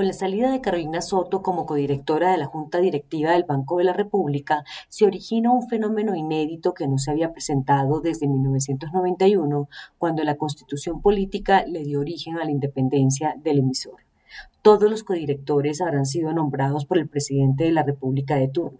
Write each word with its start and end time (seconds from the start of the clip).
Con 0.00 0.06
la 0.06 0.14
salida 0.14 0.50
de 0.50 0.62
Carolina 0.62 1.02
Soto 1.02 1.42
como 1.42 1.66
codirectora 1.66 2.32
de 2.32 2.38
la 2.38 2.46
Junta 2.46 2.78
Directiva 2.78 3.32
del 3.32 3.44
Banco 3.44 3.76
de 3.76 3.84
la 3.84 3.92
República, 3.92 4.64
se 4.88 5.04
origina 5.04 5.52
un 5.52 5.68
fenómeno 5.68 6.14
inédito 6.16 6.72
que 6.72 6.88
no 6.88 6.96
se 6.96 7.10
había 7.10 7.32
presentado 7.32 8.00
desde 8.00 8.26
1991, 8.26 9.68
cuando 9.98 10.24
la 10.24 10.38
constitución 10.38 11.02
política 11.02 11.66
le 11.66 11.84
dio 11.84 12.00
origen 12.00 12.38
a 12.38 12.46
la 12.46 12.50
independencia 12.50 13.34
del 13.44 13.58
emisor. 13.58 13.96
Todos 14.62 14.90
los 14.90 15.04
codirectores 15.04 15.82
habrán 15.82 16.06
sido 16.06 16.32
nombrados 16.32 16.86
por 16.86 16.96
el 16.96 17.06
presidente 17.06 17.64
de 17.64 17.72
la 17.72 17.82
República 17.82 18.36
de 18.36 18.48
turno. 18.48 18.78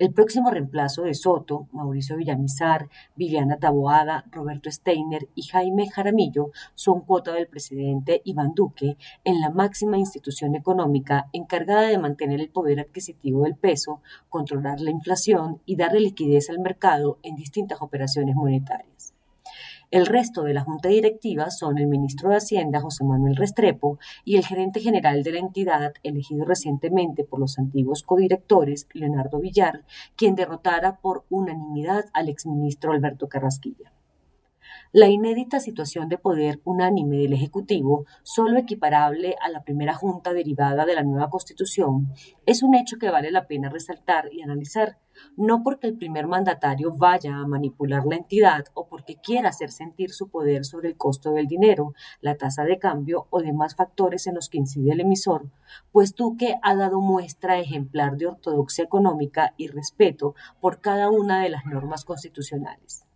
El 0.00 0.14
próximo 0.14 0.50
reemplazo 0.50 1.02
de 1.02 1.12
Soto, 1.12 1.68
Mauricio 1.72 2.16
Villamizar, 2.16 2.88
Viviana 3.16 3.58
Taboada, 3.58 4.24
Roberto 4.30 4.70
Steiner 4.70 5.28
y 5.34 5.42
Jaime 5.42 5.90
Jaramillo 5.90 6.52
son 6.74 7.02
cuota 7.02 7.34
del 7.34 7.48
presidente 7.48 8.22
Iván 8.24 8.54
Duque 8.54 8.96
en 9.24 9.40
la 9.42 9.50
máxima 9.50 9.98
institución 9.98 10.54
económica 10.54 11.28
encargada 11.34 11.82
de 11.82 11.98
mantener 11.98 12.40
el 12.40 12.48
poder 12.48 12.80
adquisitivo 12.80 13.42
del 13.42 13.56
peso, 13.56 14.00
controlar 14.30 14.80
la 14.80 14.90
inflación 14.90 15.60
y 15.66 15.76
darle 15.76 16.00
liquidez 16.00 16.48
al 16.48 16.60
mercado 16.60 17.18
en 17.22 17.36
distintas 17.36 17.82
operaciones 17.82 18.34
monetarias. 18.34 19.12
El 19.90 20.06
resto 20.06 20.44
de 20.44 20.54
la 20.54 20.62
Junta 20.62 20.88
Directiva 20.88 21.50
son 21.50 21.76
el 21.78 21.88
ministro 21.88 22.30
de 22.30 22.36
Hacienda, 22.36 22.80
José 22.80 23.02
Manuel 23.02 23.34
Restrepo, 23.34 23.98
y 24.24 24.36
el 24.36 24.46
gerente 24.46 24.78
general 24.78 25.24
de 25.24 25.32
la 25.32 25.40
entidad, 25.40 25.94
elegido 26.04 26.44
recientemente 26.44 27.24
por 27.24 27.40
los 27.40 27.58
antiguos 27.58 28.04
codirectores, 28.04 28.86
Leonardo 28.92 29.40
Villar, 29.40 29.84
quien 30.14 30.36
derrotara 30.36 31.00
por 31.00 31.24
unanimidad 31.28 32.04
al 32.12 32.28
exministro 32.28 32.92
Alberto 32.92 33.28
Carrasquilla. 33.28 33.92
La 34.92 35.06
inédita 35.06 35.60
situación 35.60 36.08
de 36.08 36.18
poder 36.18 36.60
unánime 36.64 37.18
del 37.18 37.32
Ejecutivo, 37.32 38.06
solo 38.24 38.58
equiparable 38.58 39.36
a 39.40 39.48
la 39.48 39.62
primera 39.62 39.94
junta 39.94 40.32
derivada 40.32 40.84
de 40.84 40.96
la 40.96 41.04
nueva 41.04 41.30
Constitución, 41.30 42.12
es 42.44 42.64
un 42.64 42.74
hecho 42.74 42.96
que 42.98 43.08
vale 43.08 43.30
la 43.30 43.46
pena 43.46 43.68
resaltar 43.68 44.30
y 44.32 44.42
analizar, 44.42 44.98
no 45.36 45.62
porque 45.62 45.86
el 45.86 45.96
primer 45.96 46.26
mandatario 46.26 46.92
vaya 46.92 47.36
a 47.36 47.46
manipular 47.46 48.04
la 48.04 48.16
entidad 48.16 48.64
o 48.74 48.88
porque 48.88 49.14
quiera 49.14 49.50
hacer 49.50 49.70
sentir 49.70 50.10
su 50.10 50.28
poder 50.28 50.64
sobre 50.64 50.88
el 50.88 50.96
costo 50.96 51.30
del 51.30 51.46
dinero, 51.46 51.94
la 52.20 52.34
tasa 52.34 52.64
de 52.64 52.80
cambio 52.80 53.28
o 53.30 53.42
demás 53.42 53.76
factores 53.76 54.26
en 54.26 54.34
los 54.34 54.48
que 54.48 54.58
incide 54.58 54.90
el 54.90 55.02
emisor, 55.02 55.52
pues 55.92 56.16
Duque 56.16 56.56
ha 56.62 56.74
dado 56.74 57.00
muestra 57.00 57.60
ejemplar 57.60 58.16
de 58.16 58.26
ortodoxia 58.26 58.82
económica 58.82 59.54
y 59.56 59.68
respeto 59.68 60.34
por 60.60 60.80
cada 60.80 61.10
una 61.10 61.44
de 61.44 61.50
las 61.50 61.64
normas 61.64 62.04
constitucionales. 62.04 63.06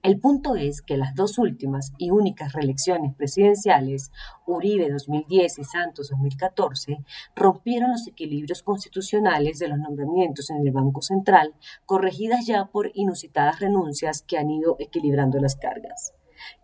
El 0.00 0.20
punto 0.20 0.54
es 0.54 0.80
que 0.80 0.96
las 0.96 1.16
dos 1.16 1.38
últimas 1.38 1.92
y 1.98 2.10
únicas 2.10 2.52
reelecciones 2.52 3.16
presidenciales, 3.16 4.12
Uribe 4.46 4.90
2010 4.90 5.58
y 5.58 5.64
Santos 5.64 6.10
2014, 6.10 6.98
rompieron 7.34 7.90
los 7.90 8.06
equilibrios 8.06 8.62
constitucionales 8.62 9.58
de 9.58 9.66
los 9.66 9.78
nombramientos 9.78 10.50
en 10.50 10.58
el 10.58 10.70
Banco 10.70 11.02
Central, 11.02 11.52
corregidas 11.84 12.46
ya 12.46 12.66
por 12.66 12.92
inusitadas 12.94 13.58
renuncias 13.58 14.22
que 14.22 14.38
han 14.38 14.50
ido 14.50 14.76
equilibrando 14.78 15.40
las 15.40 15.56
cargas. 15.56 16.14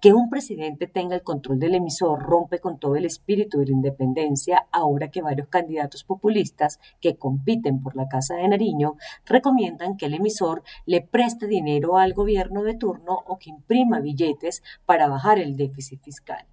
Que 0.00 0.12
un 0.12 0.30
presidente 0.30 0.86
tenga 0.86 1.14
el 1.14 1.22
control 1.22 1.58
del 1.58 1.74
emisor 1.74 2.22
rompe 2.22 2.58
con 2.58 2.78
todo 2.78 2.96
el 2.96 3.04
espíritu 3.04 3.58
de 3.58 3.66
la 3.66 3.72
independencia 3.72 4.66
ahora 4.72 5.10
que 5.10 5.22
varios 5.22 5.48
candidatos 5.48 6.04
populistas 6.04 6.78
que 7.00 7.16
compiten 7.16 7.82
por 7.82 7.96
la 7.96 8.08
Casa 8.08 8.34
de 8.34 8.48
Nariño 8.48 8.96
recomiendan 9.24 9.96
que 9.96 10.06
el 10.06 10.14
emisor 10.14 10.62
le 10.86 11.00
preste 11.00 11.46
dinero 11.46 11.98
al 11.98 12.14
gobierno 12.14 12.62
de 12.62 12.74
turno 12.74 13.22
o 13.26 13.38
que 13.38 13.50
imprima 13.50 14.00
billetes 14.00 14.62
para 14.86 15.08
bajar 15.08 15.38
el 15.38 15.56
déficit 15.56 16.02
fiscal. 16.02 16.46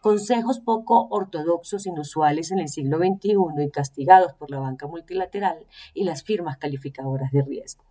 Consejos 0.00 0.60
poco 0.60 1.08
ortodoxos, 1.10 1.86
inusuales 1.86 2.50
en 2.50 2.60
el 2.60 2.68
siglo 2.68 2.98
XXI 2.98 3.64
y 3.64 3.70
castigados 3.70 4.34
por 4.34 4.50
la 4.50 4.58
banca 4.58 4.86
multilateral 4.86 5.66
y 5.94 6.04
las 6.04 6.22
firmas 6.22 6.58
calificadoras 6.58 7.32
de 7.32 7.42
riesgo. 7.42 7.84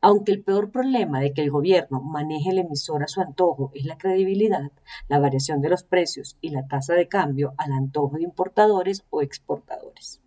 Aunque 0.00 0.32
el 0.32 0.42
peor 0.42 0.70
problema 0.70 1.20
de 1.20 1.32
que 1.32 1.42
el 1.42 1.50
gobierno 1.50 2.00
maneje 2.00 2.50
el 2.50 2.58
emisor 2.58 3.02
a 3.02 3.08
su 3.08 3.20
antojo 3.20 3.70
es 3.74 3.84
la 3.84 3.98
credibilidad, 3.98 4.72
la 5.08 5.18
variación 5.18 5.60
de 5.60 5.68
los 5.70 5.84
precios 5.84 6.36
y 6.40 6.50
la 6.50 6.66
tasa 6.66 6.94
de 6.94 7.08
cambio 7.08 7.54
al 7.58 7.72
antojo 7.72 8.16
de 8.16 8.24
importadores 8.24 9.04
o 9.10 9.22
exportadores. 9.22 10.20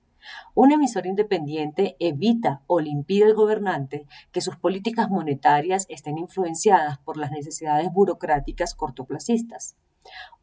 Un 0.55 0.71
emisor 0.71 1.05
independiente 1.05 1.95
evita 1.99 2.61
o 2.67 2.79
le 2.79 2.89
impide 2.89 3.25
al 3.25 3.33
gobernante 3.33 4.05
que 4.31 4.41
sus 4.41 4.55
políticas 4.55 5.09
monetarias 5.09 5.85
estén 5.89 6.17
influenciadas 6.17 6.99
por 6.99 7.17
las 7.17 7.31
necesidades 7.31 7.91
burocráticas 7.91 8.75
cortoplacistas. 8.75 9.75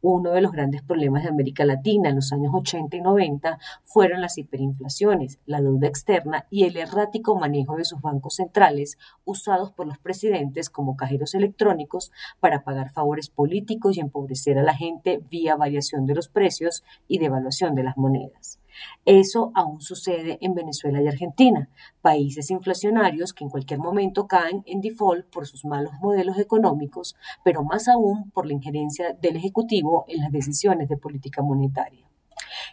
Uno 0.02 0.30
de 0.30 0.40
los 0.40 0.52
grandes 0.52 0.82
problemas 0.82 1.22
de 1.22 1.28
América 1.28 1.64
Latina 1.64 2.08
en 2.08 2.16
los 2.16 2.32
años 2.32 2.52
80 2.54 2.96
y 2.96 3.00
90 3.02 3.58
fueron 3.84 4.22
las 4.22 4.38
hiperinflaciones, 4.38 5.38
la 5.44 5.60
deuda 5.60 5.88
externa 5.88 6.46
y 6.48 6.64
el 6.64 6.76
errático 6.78 7.38
manejo 7.38 7.76
de 7.76 7.84
sus 7.84 8.00
bancos 8.00 8.36
centrales 8.36 8.96
usados 9.24 9.72
por 9.72 9.86
los 9.86 9.98
presidentes 9.98 10.70
como 10.70 10.96
cajeros 10.96 11.34
electrónicos 11.34 12.12
para 12.40 12.64
pagar 12.64 12.90
favores 12.90 13.28
políticos 13.28 13.96
y 13.96 14.00
empobrecer 14.00 14.58
a 14.58 14.62
la 14.62 14.74
gente 14.74 15.20
vía 15.30 15.56
variación 15.56 16.06
de 16.06 16.14
los 16.14 16.28
precios 16.28 16.82
y 17.06 17.18
devaluación 17.18 17.74
de 17.74 17.82
las 17.82 17.98
monedas. 17.98 18.58
Eso 19.04 19.52
aún 19.54 19.80
sucede 19.80 20.38
en 20.40 20.54
Venezuela 20.54 21.02
y 21.02 21.08
Argentina, 21.08 21.68
países 22.02 22.50
inflacionarios 22.50 23.32
que 23.32 23.44
en 23.44 23.50
cualquier 23.50 23.80
momento 23.80 24.26
caen 24.26 24.62
en 24.66 24.80
default 24.80 25.26
por 25.26 25.46
sus 25.46 25.64
malos 25.64 25.92
modelos 26.00 26.38
económicos, 26.38 27.16
pero 27.44 27.62
más 27.62 27.88
aún 27.88 28.30
por 28.30 28.46
la 28.46 28.52
injerencia 28.52 29.12
del 29.12 29.36
Ejecutivo 29.36 30.04
en 30.08 30.20
las 30.20 30.32
decisiones 30.32 30.88
de 30.88 30.96
política 30.96 31.42
monetaria. 31.42 32.10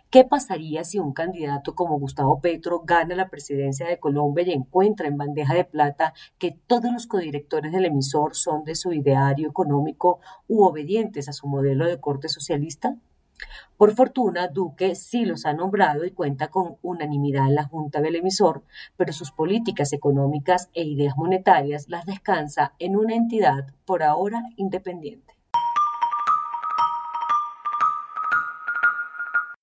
¿Qué 0.09 0.23
pasaría 0.23 0.83
si 0.83 0.99
un 0.99 1.13
candidato 1.13 1.75
como 1.75 1.99
Gustavo 1.99 2.39
Petro 2.39 2.81
gana 2.85 3.15
la 3.15 3.29
presidencia 3.29 3.87
de 3.87 3.99
Colombia 3.99 4.45
y 4.47 4.53
encuentra 4.53 5.07
en 5.07 5.17
bandeja 5.17 5.53
de 5.53 5.65
plata 5.65 6.13
que 6.37 6.51
todos 6.51 6.91
los 6.91 7.07
codirectores 7.07 7.71
del 7.71 7.85
emisor 7.85 8.35
son 8.35 8.63
de 8.63 8.75
su 8.75 8.93
ideario 8.93 9.49
económico 9.49 10.19
u 10.47 10.63
obedientes 10.63 11.27
a 11.27 11.33
su 11.33 11.47
modelo 11.47 11.85
de 11.85 11.99
corte 11.99 12.29
socialista? 12.29 12.95
Por 13.77 13.93
fortuna, 13.93 14.47
Duque 14.47 14.95
sí 14.95 15.25
los 15.25 15.45
ha 15.45 15.53
nombrado 15.53 16.03
y 16.05 16.11
cuenta 16.11 16.49
con 16.49 16.77
unanimidad 16.81 17.47
en 17.47 17.55
la 17.55 17.63
Junta 17.63 18.01
del 18.01 18.15
emisor, 18.15 18.63
pero 18.95 19.13
sus 19.13 19.31
políticas 19.31 19.93
económicas 19.93 20.69
e 20.73 20.83
ideas 20.83 21.15
monetarias 21.15 21.87
las 21.87 22.05
descansa 22.05 22.73
en 22.79 22.95
una 22.95 23.15
entidad 23.15 23.73
por 23.85 24.03
ahora 24.03 24.43
independiente. 24.55 25.36